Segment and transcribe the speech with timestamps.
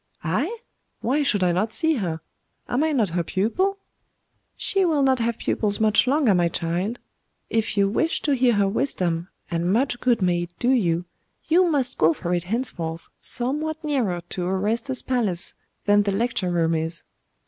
[0.23, 0.57] 'I?
[1.01, 2.21] Why should I not see her?
[2.67, 3.77] Am I not her pupil?'
[4.57, 6.97] 'She will not have pupils much longer, my child.
[7.51, 11.05] If you wish to hear her wisdom and much good may it do you
[11.47, 15.53] you must go for it henceforth somewhat nearer to Orestes's palace
[15.85, 17.03] than the lecture room is.